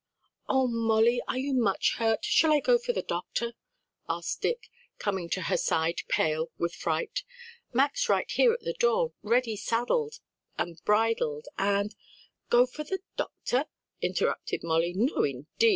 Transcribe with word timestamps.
"Oh, 0.49 0.65
Molly, 0.67 1.21
are 1.27 1.37
you 1.37 1.53
much 1.53 1.97
hurt? 1.97 2.25
shall 2.25 2.51
I 2.51 2.59
go 2.59 2.79
for 2.79 2.91
the 2.91 3.03
doctor?" 3.03 3.53
asked 4.09 4.41
Dick, 4.41 4.67
coming 4.97 5.29
to 5.29 5.43
her 5.43 5.57
side 5.57 6.01
pale 6.07 6.49
with 6.57 6.73
fright. 6.73 7.21
"Mac's 7.71 8.09
right 8.09 8.25
here 8.31 8.51
at 8.51 8.61
the 8.61 8.73
door, 8.73 9.13
ready 9.21 9.55
saddled 9.55 10.19
and 10.57 10.83
bridled, 10.85 11.45
and" 11.55 11.93
"Go 12.49 12.65
for 12.65 12.83
the 12.83 13.01
doctor?" 13.15 13.67
interrupted 14.01 14.61
Molly. 14.63 14.93
"No, 14.95 15.23
indeed! 15.23 15.69